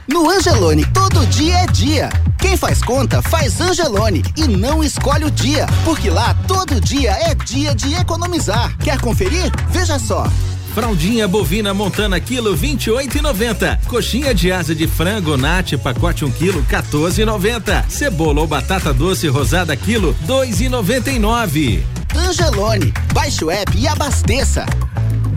No 0.06 0.28
Angelone, 0.28 0.84
todo 0.92 1.26
dia 1.28 1.60
é 1.60 1.66
dia. 1.66 2.10
Quem 2.38 2.58
faz 2.58 2.82
conta, 2.82 3.22
faz 3.22 3.58
Angelone 3.58 4.22
e 4.36 4.46
não 4.48 4.84
escolhe 4.84 5.24
o 5.24 5.30
dia, 5.30 5.66
porque 5.82 6.10
lá 6.10 6.34
todo 6.46 6.78
dia 6.78 7.12
é 7.12 7.34
dia 7.34 7.74
de 7.74 7.94
economizar. 7.94 8.76
Quer 8.76 9.00
conferir? 9.00 9.50
Veja 9.70 9.98
só. 9.98 10.26
Fraldinha 10.74 11.26
bovina 11.26 11.74
montana 11.74 12.20
quilo 12.20 12.56
28,90. 12.56 13.86
Coxinha 13.86 14.34
de 14.34 14.52
asa 14.52 14.74
de 14.74 14.86
frango 14.86 15.36
nate 15.36 15.76
pacote 15.76 16.24
1 16.24 16.28
um 16.28 16.30
quilo 16.30 16.62
14,90. 16.64 17.88
Cebola 17.88 18.40
ou 18.40 18.46
batata 18.46 18.92
doce 18.92 19.28
rosada 19.28 19.76
quilo 19.76 20.14
2,99. 20.26 21.82
Angelone, 22.14 22.92
baixe 23.12 23.44
o 23.44 23.50
app 23.50 23.76
e 23.76 23.86
abasteça. 23.86 24.66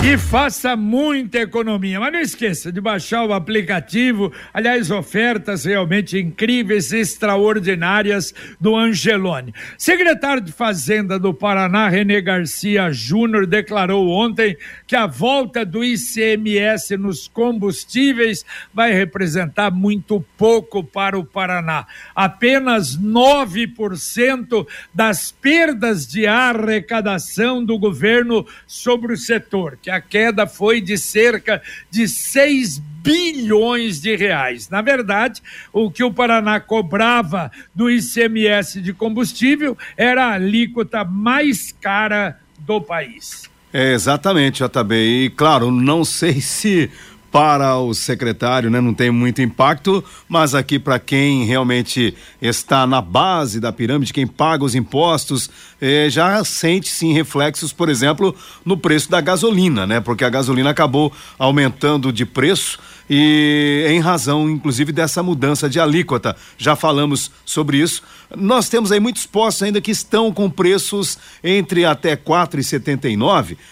E 0.05 0.17
faça 0.17 0.75
muita 0.75 1.39
economia. 1.39 1.97
Mas 1.97 2.11
não 2.11 2.19
esqueça 2.19 2.73
de 2.73 2.81
baixar 2.81 3.23
o 3.23 3.31
aplicativo. 3.31 4.33
Aliás, 4.53 4.91
ofertas 4.91 5.63
realmente 5.63 6.19
incríveis, 6.19 6.91
extraordinárias 6.91 8.33
do 8.59 8.75
Angelone. 8.75 9.53
Secretário 9.77 10.43
de 10.43 10.51
Fazenda 10.51 11.17
do 11.17 11.33
Paraná, 11.33 11.87
René 11.87 12.19
Garcia 12.19 12.91
Júnior, 12.91 13.47
declarou 13.47 14.09
ontem 14.09 14.57
que 14.85 14.93
a 14.93 15.07
volta 15.07 15.65
do 15.65 15.81
ICMS 15.81 16.97
nos 16.97 17.29
combustíveis 17.29 18.45
vai 18.73 18.91
representar 18.91 19.71
muito 19.71 20.19
pouco 20.37 20.83
para 20.83 21.17
o 21.17 21.23
Paraná. 21.23 21.87
Apenas 22.13 22.97
9% 22.97 24.67
das 24.93 25.31
perdas 25.31 26.05
de 26.05 26.27
arrecadação 26.27 27.63
do 27.63 27.79
governo 27.79 28.45
sobre 28.67 29.13
o 29.13 29.17
setor, 29.17 29.77
que 29.81 29.92
a 29.95 30.01
queda 30.01 30.47
foi 30.47 30.82
de 30.82 30.97
cerca 30.97 31.62
de 31.89 32.08
6 32.08 32.79
bilhões 33.03 34.01
de 34.01 34.15
reais. 34.15 34.69
Na 34.69 34.82
verdade, 34.82 35.41
o 35.71 35.91
que 35.91 36.03
o 36.03 36.13
Paraná 36.13 36.60
cobrava 36.60 37.51
do 37.75 37.89
ICMS 37.89 38.82
de 38.82 38.93
combustível 38.93 39.77
era 39.97 40.27
a 40.27 40.34
alíquota 40.34 41.03
mais 41.03 41.73
cara 41.73 42.39
do 42.60 42.79
país. 42.79 43.51
É, 43.73 43.91
exatamente, 43.91 44.63
JB. 44.63 44.95
E 44.95 45.29
claro, 45.32 45.71
não 45.71 46.06
sei 46.06 46.39
se 46.41 46.89
para 47.33 47.79
o 47.79 47.95
secretário, 47.95 48.69
né, 48.69 48.79
não 48.79 48.93
tem 48.93 49.09
muito 49.09 49.41
impacto, 49.41 50.03
mas 50.29 50.53
aqui 50.53 50.77
para 50.77 50.99
quem 50.99 51.45
realmente 51.45 52.15
está 52.39 52.85
na 52.85 53.01
base 53.01 53.59
da 53.59 53.73
pirâmide, 53.73 54.13
quem 54.13 54.27
paga 54.27 54.63
os 54.63 54.75
impostos, 54.75 55.49
eh, 55.81 56.11
já 56.11 56.43
sente 56.43 56.89
sim 56.89 57.11
reflexos, 57.11 57.73
por 57.73 57.89
exemplo, 57.89 58.35
no 58.63 58.77
preço 58.77 59.09
da 59.09 59.19
gasolina, 59.19 59.87
né? 59.87 59.99
Porque 59.99 60.23
a 60.23 60.29
gasolina 60.29 60.69
acabou 60.69 61.11
aumentando 61.39 62.13
de 62.13 62.23
preço 62.23 62.77
e 63.09 63.85
em 63.89 63.99
razão, 63.99 64.49
inclusive, 64.49 64.91
dessa 64.91 65.21
mudança 65.21 65.69
de 65.69 65.79
alíquota. 65.79 66.35
Já 66.57 66.75
falamos 66.75 67.29
sobre 67.45 67.77
isso. 67.77 68.01
Nós 68.35 68.69
temos 68.69 68.91
aí 68.91 68.99
muitos 68.99 69.25
postos 69.25 69.63
ainda 69.63 69.81
que 69.81 69.91
estão 69.91 70.31
com 70.31 70.49
preços 70.49 71.19
entre 71.43 71.83
até 71.83 72.15
quatro 72.15 72.59
e 72.59 72.63
setenta. 72.63 73.03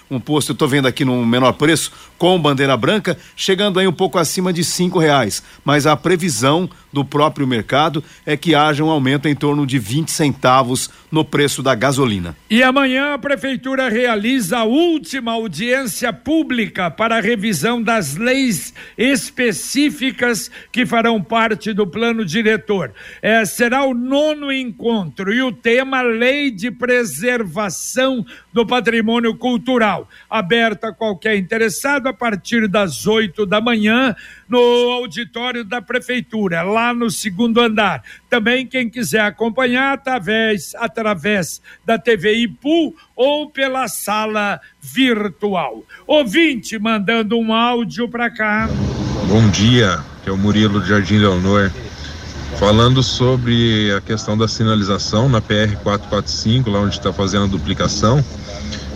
Um 0.10 0.20
posto, 0.20 0.50
eu 0.50 0.54
estou 0.54 0.68
vendo 0.68 0.88
aqui 0.88 1.06
no 1.06 1.26
menor 1.26 1.54
preço, 1.54 1.92
com 2.18 2.40
bandeira 2.40 2.76
branca, 2.76 3.18
chega 3.36 3.62
chegando 3.62 3.80
aí 3.80 3.88
um 3.88 3.94
pouco 3.94 4.18
acima 4.18 4.52
de 4.52 4.64
cinco 4.64 4.98
reais. 4.98 5.44
Mas 5.64 5.86
a 5.86 5.96
previsão 5.96 6.68
do 6.92 7.06
próprio 7.06 7.46
mercado 7.46 8.04
é 8.26 8.36
que 8.36 8.56
haja 8.56 8.84
um 8.84 8.90
aumento 8.90 9.28
em 9.28 9.36
torno 9.36 9.68
de 9.68 9.78
20 9.78 10.10
centavos 10.10 10.90
no 11.12 11.24
preço 11.24 11.62
da 11.62 11.76
gasolina. 11.76 12.36
E 12.50 12.64
amanhã 12.64 13.14
a 13.14 13.20
prefeitura 13.20 13.88
realiza 13.88 14.58
a 14.58 14.64
última 14.64 15.34
audiência 15.34 16.12
pública 16.12 16.90
para 16.90 17.18
a 17.18 17.22
revisão 17.22 17.82
das 17.82 18.16
leis 18.16 18.74
que 20.72 20.86
farão 20.86 21.22
parte 21.22 21.74
do 21.74 21.86
plano 21.86 22.26
diretor. 22.26 22.92
É, 23.22 23.44
será 23.46 23.84
o 23.84 23.94
nono 23.94 24.52
encontro 24.52 25.34
e 25.34 25.42
o 25.42 25.52
tema 25.52 26.02
Lei 26.02 26.50
de 26.50 26.72
Preservação 26.72 28.26
do 28.54 28.66
Patrimônio 28.66 29.36
Cultural. 29.36 30.10
Aberta 30.30 30.90
a 30.90 30.94
qualquer 30.94 31.36
interessado 31.38 32.08
a 32.08 32.14
partir 32.14 32.68
das 32.68 33.06
8 33.06 33.46
da 33.46 33.62
manhã 33.62 34.16
no 34.52 34.92
auditório 34.92 35.64
da 35.64 35.82
prefeitura, 35.82 36.62
lá 36.62 36.94
no 36.94 37.10
segundo 37.10 37.62
andar. 37.62 38.04
Também 38.30 38.68
quem 38.68 38.90
quiser 38.90 39.22
acompanhar 39.22 39.94
através, 39.94 40.76
através 40.76 41.62
da 41.86 41.98
TVI 41.98 42.50
Pool 42.50 42.94
ou 43.16 43.50
pela 43.50 43.88
sala 43.88 44.60
virtual. 44.82 45.86
Ouvinte 46.06 46.78
mandando 46.78 47.38
um 47.40 47.54
áudio 47.54 48.10
para 48.10 48.30
cá. 48.30 48.70
Bom 49.30 49.50
dia, 49.50 50.00
que 50.22 50.30
é 50.30 50.34
o 50.34 50.38
Murilo 50.38 50.82
de 50.82 50.90
Jardim 50.90 51.20
Leonor. 51.20 51.72
Falando 52.60 53.02
sobre 53.02 53.90
a 53.94 54.02
questão 54.02 54.38
da 54.38 54.50
sinalização 54.50 55.30
na 55.30 55.40
PR 55.40 55.78
445, 55.82 56.70
lá 56.70 56.82
onde 56.82 56.98
está 56.98 57.14
fazendo 57.14 57.46
a 57.46 57.48
duplicação. 57.48 58.24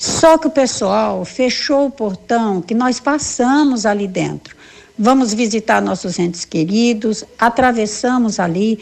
Só 0.00 0.38
que 0.38 0.46
o 0.46 0.50
pessoal 0.50 1.26
fechou 1.26 1.84
o 1.84 1.90
portão 1.90 2.62
que 2.62 2.72
nós 2.72 2.98
passamos 2.98 3.84
ali 3.84 4.08
dentro. 4.08 4.56
Vamos 4.98 5.34
visitar 5.34 5.82
nossos 5.82 6.18
entes 6.18 6.46
queridos, 6.46 7.22
atravessamos 7.38 8.40
ali 8.40 8.80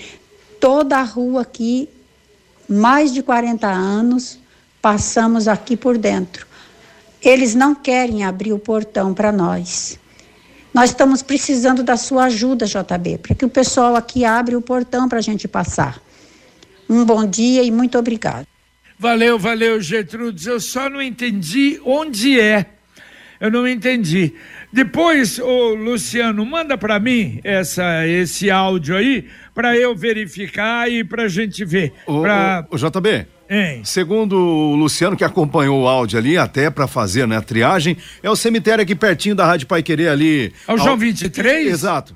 toda 0.61 0.97
a 0.97 1.03
rua 1.03 1.43
aqui, 1.43 1.89
mais 2.69 3.13
de 3.13 3.21
40 3.21 3.67
anos, 3.67 4.39
passamos 4.81 5.49
aqui 5.49 5.77
por 5.77 5.99
dentro. 5.99 6.47
Eles 7.21 7.53
não 7.53 7.75
querem 7.75 8.23
abrir 8.23 8.53
o 8.53 8.59
portão 8.61 9.13
para 9.13 9.33
nós. 9.33 9.99
Nós 10.73 10.91
estamos 10.91 11.21
precisando 11.21 11.83
da 11.83 11.97
sua 11.97 12.27
ajuda, 12.27 12.65
JB, 12.65 13.19
para 13.19 13.35
que 13.35 13.45
o 13.45 13.49
pessoal 13.49 13.97
aqui 13.97 14.25
abra 14.25 14.57
o 14.57 14.63
portão 14.63 15.09
para 15.09 15.19
a 15.19 15.23
gente 15.23 15.49
passar. 15.49 16.01
Um 16.89 17.05
bom 17.05 17.27
dia 17.27 17.65
e 17.65 17.73
muito 17.73 17.99
obrigado. 17.99 18.47
Valeu, 18.99 19.39
valeu, 19.39 19.81
Gertrudes. 19.81 20.47
Eu 20.47 20.59
só 20.59 20.89
não 20.91 21.01
entendi 21.01 21.81
onde 21.85 22.41
é. 22.41 22.67
Eu 23.41 23.51
não 23.51 23.69
entendi. 23.69 24.35
Depois, 24.73 25.39
o 25.39 25.75
Luciano, 25.75 26.45
manda 26.45 26.77
para 26.77 26.99
mim 26.99 27.41
essa, 27.45 28.07
esse 28.07 28.51
áudio 28.51 28.97
aí 28.97 29.27
para 29.55 29.77
eu 29.77 29.95
verificar 29.95 30.91
e 30.91 31.05
para 31.05 31.25
a 31.25 31.29
gente 31.29 31.65
ver. 31.65 31.93
O, 32.07 32.21
pra... 32.23 32.67
o, 32.69 32.75
o 32.75 32.79
JB. 32.79 33.27
Hein? 33.49 33.81
Segundo 33.85 34.37
o 34.37 34.75
Luciano, 34.75 35.17
que 35.17 35.25
acompanhou 35.25 35.83
o 35.83 35.89
áudio 35.89 36.19
ali, 36.19 36.37
até 36.37 36.69
para 36.69 36.87
fazer 36.87 37.27
né, 37.27 37.37
a 37.37 37.41
triagem, 37.41 37.97
é 38.23 38.29
o 38.29 38.37
cemitério 38.37 38.83
aqui 38.83 38.95
pertinho 38.95 39.35
da 39.35 39.47
Rádio 39.47 39.69
Pai 39.69 39.83
Querer 39.83 40.09
ali. 40.09 40.53
É 40.67 40.73
o 40.73 40.77
João 40.77 40.97
23? 40.97 41.69
Exato. 41.69 42.15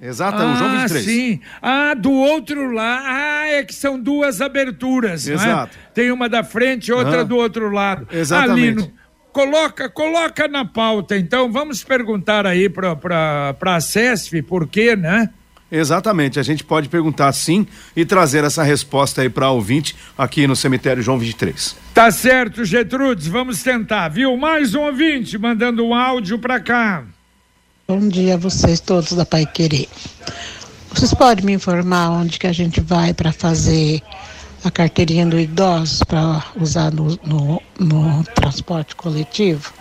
Exato, 0.00 0.38
ah, 0.38 0.42
é 0.42 0.52
o 0.52 0.56
João 0.56 0.70
23. 0.80 1.04
sim. 1.04 1.40
Ah, 1.62 1.94
do 1.94 2.12
outro 2.12 2.70
lado. 2.70 3.02
Ah, 3.06 3.46
é 3.48 3.64
que 3.64 3.74
são 3.74 3.98
duas 3.98 4.40
aberturas. 4.40 5.26
Exato. 5.26 5.76
É? 5.76 5.90
Tem 5.94 6.10
uma 6.10 6.28
da 6.28 6.44
frente 6.44 6.88
e 6.88 6.92
outra 6.92 7.22
Ah. 7.22 7.24
do 7.24 7.36
outro 7.36 7.70
lado. 7.70 8.06
Exatamente. 8.12 8.78
Alino, 8.78 8.92
coloca, 9.32 9.88
coloca 9.88 10.46
na 10.48 10.64
pauta, 10.66 11.16
então. 11.16 11.50
Vamos 11.50 11.82
perguntar 11.82 12.46
aí 12.46 12.68
para 12.68 13.54
a 13.58 13.80
CESF 13.80 14.42
por 14.42 14.68
quê, 14.68 14.94
né? 14.94 15.30
Exatamente, 15.72 16.38
a 16.38 16.44
gente 16.44 16.62
pode 16.62 16.88
perguntar 16.88 17.32
sim 17.32 17.66
e 17.96 18.04
trazer 18.04 18.44
essa 18.44 18.62
resposta 18.62 19.22
aí 19.22 19.28
para 19.28 19.50
ouvinte 19.50 19.96
aqui 20.16 20.46
no 20.46 20.54
cemitério 20.54 21.02
João 21.02 21.18
23. 21.18 21.76
Tá 21.92 22.08
certo, 22.12 22.64
Getrudes, 22.64 23.26
vamos 23.26 23.62
tentar, 23.64 24.08
viu? 24.08 24.36
Mais 24.36 24.76
um 24.76 24.82
ouvinte 24.82 25.36
mandando 25.36 25.84
um 25.84 25.92
áudio 25.92 26.38
para 26.38 26.60
cá. 26.60 27.02
Bom 27.88 28.08
dia 28.08 28.34
a 28.34 28.36
vocês 28.36 28.80
todos 28.80 29.12
da 29.12 29.24
Pai 29.24 29.46
Querer. 29.46 29.88
Vocês 30.92 31.14
podem 31.14 31.44
me 31.44 31.52
informar 31.52 32.10
onde 32.10 32.36
que 32.36 32.48
a 32.48 32.52
gente 32.52 32.80
vai 32.80 33.14
para 33.14 33.30
fazer 33.30 34.02
a 34.64 34.70
carteirinha 34.72 35.24
do 35.24 35.38
idoso 35.38 36.04
para 36.04 36.42
usar 36.60 36.90
no, 36.92 37.16
no, 37.24 37.62
no 37.78 38.24
transporte 38.34 38.96
coletivo? 38.96 39.72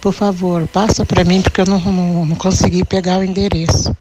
Por 0.00 0.14
favor, 0.14 0.66
passa 0.68 1.04
para 1.04 1.22
mim 1.22 1.42
porque 1.42 1.60
eu 1.60 1.66
não, 1.66 1.78
não, 1.78 2.24
não 2.24 2.36
consegui 2.36 2.86
pegar 2.86 3.18
o 3.18 3.22
endereço. 3.22 3.94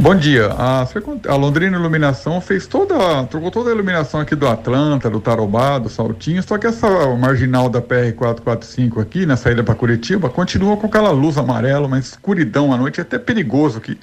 Bom 0.01 0.15
dia. 0.15 0.47
A, 0.47 0.89
a, 1.29 1.37
Londrina 1.37 1.77
Iluminação 1.77 2.41
fez 2.41 2.67
toda, 2.67 3.23
trocou 3.27 3.51
toda 3.51 3.69
a 3.69 3.75
iluminação 3.75 4.19
aqui 4.19 4.35
do 4.35 4.49
Atlanta, 4.49 5.11
do 5.11 5.21
Tarobá, 5.21 5.79
do 5.79 5.91
Saltinho, 5.91 6.43
só 6.43 6.57
que 6.57 6.67
essa 6.67 6.89
marginal 7.17 7.69
da 7.69 7.83
PR 7.83 8.15
445 8.17 8.99
aqui, 8.99 9.27
na 9.27 9.37
saída 9.37 9.63
para 9.63 9.75
Curitiba, 9.75 10.31
continua 10.31 10.75
com 10.79 10.87
aquela 10.87 11.11
luz 11.11 11.37
amarela, 11.37 11.87
uma 11.87 11.99
escuridão 11.99 12.73
à 12.73 12.79
noite, 12.79 12.99
é 12.99 13.03
até 13.03 13.19
perigoso 13.19 13.77
aqui. 13.77 13.99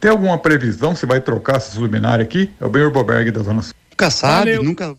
Tem 0.00 0.10
alguma 0.10 0.36
previsão 0.36 0.96
se 0.96 1.06
vai 1.06 1.20
trocar 1.20 1.58
essas 1.58 1.76
luminárias 1.76 2.26
aqui? 2.26 2.50
É 2.60 2.66
o 2.66 2.68
Ben 2.68 2.82
Urboberg 2.82 3.30
da 3.30 3.44
Zona 3.44 3.62
Sul. 3.62 3.72
Nunca 3.92 4.10
sabe, 4.10 4.50
Valeu. 4.50 4.64
nunca 4.64 4.96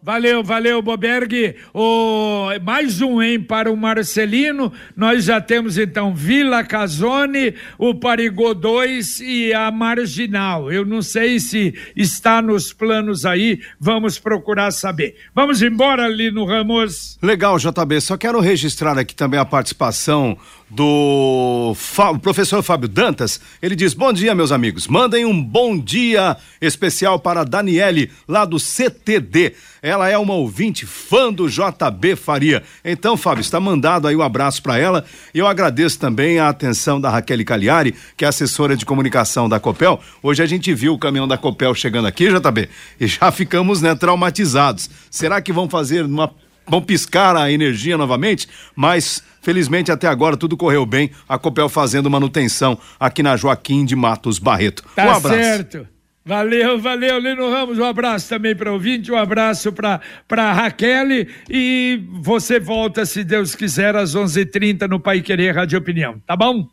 Valeu, 0.00 0.44
valeu, 0.44 0.80
Boberg. 0.80 1.56
O, 1.74 2.46
mais 2.62 3.02
um, 3.02 3.20
hein, 3.20 3.40
para 3.42 3.70
o 3.70 3.76
Marcelino. 3.76 4.72
Nós 4.96 5.24
já 5.24 5.40
temos 5.40 5.76
então 5.76 6.14
Vila 6.14 6.62
Casone, 6.62 7.54
o 7.76 7.94
Parigô 7.94 8.54
2 8.54 9.20
e 9.20 9.52
a 9.52 9.70
Marginal. 9.72 10.70
Eu 10.70 10.86
não 10.86 11.02
sei 11.02 11.40
se 11.40 11.74
está 11.96 12.40
nos 12.40 12.72
planos 12.72 13.26
aí, 13.26 13.60
vamos 13.78 14.20
procurar 14.20 14.70
saber. 14.70 15.16
Vamos 15.34 15.62
embora, 15.62 16.06
Lino 16.06 16.44
Ramos. 16.44 17.18
Legal, 17.20 17.58
JB. 17.58 18.00
Só 18.00 18.16
quero 18.16 18.38
registrar 18.40 18.96
aqui 18.96 19.16
também 19.16 19.40
a 19.40 19.44
participação 19.44 20.38
do 20.70 21.74
professor 22.20 22.62
Fábio 22.62 22.88
Dantas. 22.88 23.40
Ele 23.62 23.74
diz: 23.74 23.94
Bom 23.94 24.12
dia, 24.12 24.34
meus 24.34 24.52
amigos. 24.52 24.86
Mandem 24.86 25.24
um 25.24 25.42
bom 25.42 25.78
dia 25.78 26.36
especial 26.60 27.18
para 27.18 27.40
a 27.40 27.44
Daniele, 27.44 28.10
lá 28.26 28.44
do 28.44 28.58
CTD. 28.58 29.54
Ela 29.80 30.08
é 30.08 30.18
uma 30.18 30.34
ouvinte 30.34 30.84
fã 30.84 31.32
do 31.32 31.48
JB 31.48 32.16
Faria. 32.16 32.62
Então, 32.84 33.16
Fábio, 33.16 33.40
está 33.40 33.60
mandado 33.60 34.08
aí 34.08 34.16
um 34.16 34.22
abraço 34.22 34.62
para 34.62 34.78
ela. 34.78 35.04
E 35.32 35.38
eu 35.38 35.46
agradeço 35.46 35.98
também 35.98 36.38
a 36.38 36.48
atenção 36.48 37.00
da 37.00 37.08
Raquel 37.08 37.44
Cagliari, 37.44 37.94
que 38.16 38.24
é 38.24 38.28
assessora 38.28 38.76
de 38.76 38.84
comunicação 38.84 39.48
da 39.48 39.60
Copel. 39.60 40.00
Hoje 40.22 40.42
a 40.42 40.46
gente 40.46 40.74
viu 40.74 40.94
o 40.94 40.98
caminhão 40.98 41.28
da 41.28 41.38
Copel 41.38 41.74
chegando 41.74 42.08
aqui, 42.08 42.28
JB, 42.28 42.68
e 43.00 43.06
já 43.06 43.30
ficamos 43.30 43.80
né, 43.80 43.94
traumatizados. 43.94 44.90
Será 45.10 45.40
que 45.40 45.52
vão 45.52 45.68
fazer 45.68 46.04
uma 46.04 46.30
vão 46.68 46.82
piscar 46.82 47.36
a 47.36 47.50
energia 47.50 47.96
novamente, 47.96 48.48
mas 48.74 49.22
felizmente 49.40 49.90
até 49.90 50.06
agora 50.06 50.36
tudo 50.36 50.56
correu 50.56 50.84
bem. 50.84 51.10
A 51.28 51.38
Copel 51.38 51.68
fazendo 51.68 52.10
manutenção 52.10 52.78
aqui 52.98 53.22
na 53.22 53.36
Joaquim 53.36 53.84
de 53.84 53.96
Matos 53.96 54.38
Barreto. 54.38 54.84
Tá 54.94 55.06
um 55.06 55.10
abraço. 55.10 55.28
certo. 55.28 55.88
Valeu, 56.24 56.78
valeu, 56.78 57.18
Lino 57.18 57.50
Ramos. 57.50 57.78
Um 57.78 57.84
abraço 57.84 58.28
também 58.28 58.54
para 58.54 58.70
o 58.70 58.74
ouvinte, 58.74 59.10
um 59.10 59.16
abraço 59.16 59.72
para 59.72 60.52
Raquel 60.52 61.26
e 61.48 62.02
você 62.20 62.60
volta, 62.60 63.06
se 63.06 63.24
Deus 63.24 63.54
quiser, 63.54 63.96
às 63.96 64.14
11:30 64.14 64.42
h 64.42 64.50
30 64.52 64.88
no 64.88 65.00
Pai 65.00 65.22
Querer 65.22 65.54
Rádio 65.54 65.78
Opinião, 65.78 66.20
tá 66.26 66.36
bom? 66.36 66.68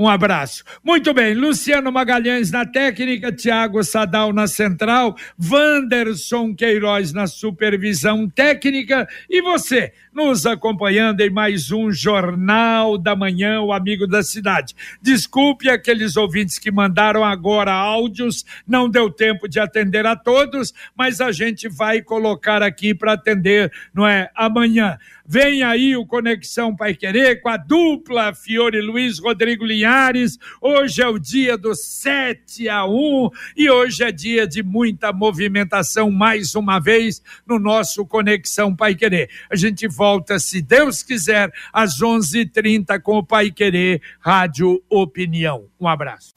Um 0.00 0.08
abraço. 0.08 0.62
Muito 0.84 1.12
bem, 1.12 1.34
Luciano 1.34 1.90
Magalhães 1.90 2.52
na 2.52 2.64
técnica, 2.64 3.32
Tiago 3.32 3.82
Sadal 3.82 4.32
na 4.32 4.46
central, 4.46 5.16
Wanderson 5.50 6.54
Queiroz 6.54 7.12
na 7.12 7.26
supervisão 7.26 8.28
técnica 8.28 9.08
e 9.28 9.42
você 9.42 9.92
nos 10.14 10.46
acompanhando 10.46 11.20
em 11.20 11.30
mais 11.30 11.72
um 11.72 11.90
Jornal 11.90 12.96
da 12.96 13.16
Manhã, 13.16 13.60
o 13.60 13.72
Amigo 13.72 14.06
da 14.06 14.22
Cidade. 14.22 14.72
Desculpe 15.02 15.68
aqueles 15.68 16.16
ouvintes 16.16 16.60
que 16.60 16.70
mandaram 16.70 17.24
agora 17.24 17.72
áudios, 17.72 18.44
não 18.68 18.88
deu 18.88 19.10
tempo 19.10 19.48
de 19.48 19.58
atender 19.58 20.06
a 20.06 20.14
todos, 20.14 20.72
mas 20.96 21.20
a 21.20 21.32
gente 21.32 21.68
vai 21.68 22.02
colocar 22.02 22.62
aqui 22.62 22.94
para 22.94 23.14
atender, 23.14 23.72
não 23.92 24.06
é? 24.06 24.30
Amanhã. 24.32 24.96
Vem 25.30 25.62
aí 25.62 25.94
o 25.94 26.06
Conexão 26.06 26.74
Pai 26.74 26.94
Querer 26.94 27.42
com 27.42 27.50
a 27.50 27.58
dupla 27.58 28.34
Fiore 28.34 28.80
Luiz 28.80 29.18
Rodrigo 29.18 29.62
Linhares. 29.62 30.38
Hoje 30.58 31.02
é 31.02 31.06
o 31.06 31.18
dia 31.18 31.58
do 31.58 31.74
7 31.74 32.66
a 32.66 32.86
1 32.86 33.28
e 33.54 33.68
hoje 33.68 34.02
é 34.02 34.10
dia 34.10 34.46
de 34.46 34.62
muita 34.62 35.12
movimentação 35.12 36.10
mais 36.10 36.54
uma 36.54 36.78
vez 36.78 37.20
no 37.46 37.58
nosso 37.58 38.06
Conexão 38.06 38.74
Pai 38.74 38.94
Querer. 38.94 39.28
A 39.50 39.56
gente 39.56 39.86
volta, 39.86 40.38
se 40.38 40.62
Deus 40.62 41.02
quiser, 41.02 41.52
às 41.74 42.00
11:30 42.00 42.98
com 42.98 43.18
o 43.18 43.22
Pai 43.22 43.50
Querer 43.50 44.00
Rádio 44.20 44.82
Opinião. 44.88 45.66
Um 45.78 45.86
abraço. 45.86 46.32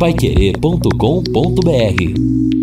Paiquerê.com.br 0.00 2.61